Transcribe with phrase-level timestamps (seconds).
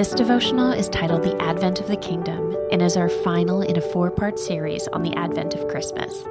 [0.00, 3.82] This devotional is titled The Advent of the Kingdom and is our final in a
[3.82, 6.22] four part series on the Advent of Christmas.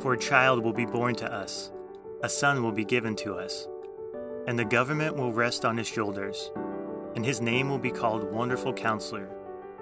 [0.00, 1.70] For a child will be born to us,
[2.22, 3.68] a son will be given to us,
[4.46, 6.50] and the government will rest on his shoulders,
[7.14, 9.28] and his name will be called Wonderful Counselor,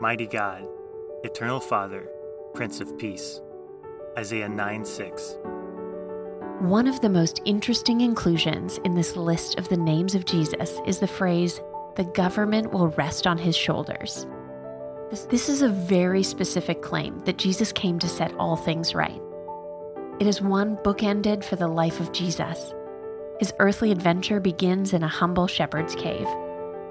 [0.00, 0.66] Mighty God,
[1.22, 2.08] Eternal Father,
[2.54, 3.40] Prince of Peace.
[4.18, 5.36] Isaiah 9 6.
[6.58, 10.98] One of the most interesting inclusions in this list of the names of Jesus is
[10.98, 11.60] the phrase,
[11.96, 14.26] the government will rest on his shoulders.
[15.10, 19.20] This, this is a very specific claim that Jesus came to set all things right.
[20.20, 22.72] It is one bookended for the life of Jesus.
[23.38, 26.28] His earthly adventure begins in a humble shepherd's cave.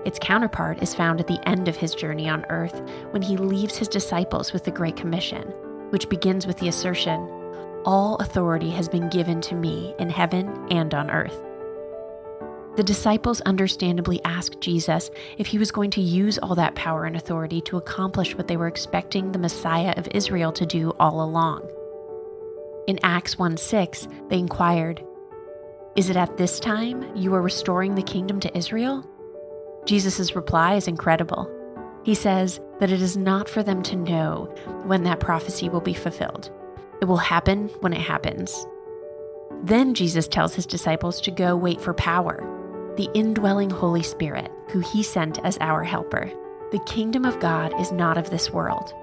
[0.04, 2.82] Its counterpart is found at the end of his journey on earth
[3.12, 5.44] when he leaves his disciples with the Great Commission,
[5.92, 7.20] which begins with the assertion
[7.86, 11.40] All authority has been given to me in heaven and on earth.
[12.80, 17.18] The disciples understandably asked Jesus if he was going to use all that power and
[17.18, 21.70] authority to accomplish what they were expecting the Messiah of Israel to do all along.
[22.88, 25.04] In Acts 1 6, they inquired,
[25.98, 29.06] Is it at this time you are restoring the kingdom to Israel?
[29.86, 31.52] Jesus' reply is incredible.
[32.06, 34.46] He says that it is not for them to know
[34.86, 36.50] when that prophecy will be fulfilled.
[37.02, 38.66] It will happen when it happens.
[39.64, 42.56] Then Jesus tells his disciples to go wait for power
[43.00, 46.30] the indwelling Holy Spirit, who he sent as our helper.
[46.74, 48.94] The kingdom of God is not of this world.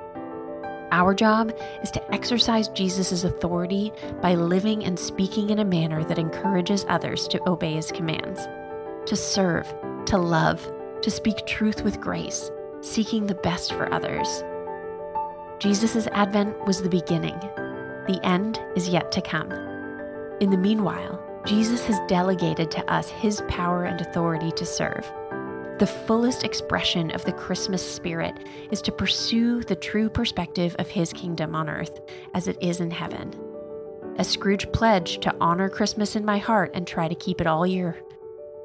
[0.93, 6.19] Our job is to exercise Jesus' authority by living and speaking in a manner that
[6.19, 8.47] encourages others to obey his commands,
[9.07, 9.67] to serve,
[10.05, 12.51] to love, to speak truth with grace,
[12.83, 14.45] seeking the best for others.
[15.59, 17.39] Jesus' advent was the beginning.
[18.09, 19.51] The end is yet to come.
[20.41, 25.09] In the meanwhile, Jesus has delegated to us his power and authority to serve.
[25.79, 31.13] The fullest expression of the Christmas spirit is to pursue the true perspective of his
[31.13, 32.01] kingdom on earth
[32.35, 33.33] as it is in heaven.
[34.17, 37.65] As Scrooge pledged to honor Christmas in my heart and try to keep it all
[37.65, 37.97] year,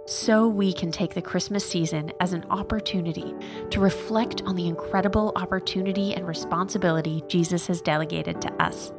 [0.08, 3.36] so we can take the Christmas season as an opportunity
[3.70, 8.92] to reflect on the incredible opportunity and responsibility Jesus has delegated to us.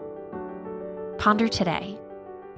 [1.19, 1.99] Ponder today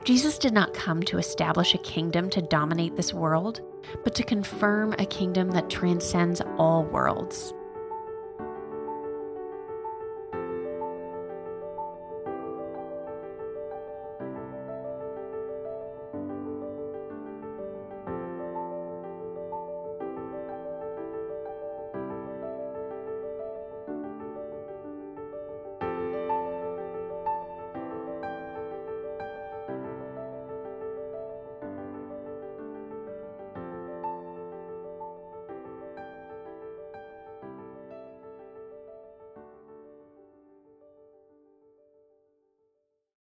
[0.04, 3.62] Jesus did not come to establish a kingdom to dominate this world,
[4.04, 7.54] but to confirm a kingdom that transcends all worlds.